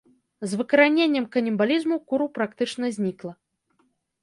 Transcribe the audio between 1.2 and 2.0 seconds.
канібалізму